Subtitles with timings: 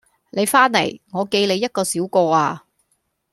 [0.31, 2.63] 你翻嚟我記你一個小過呀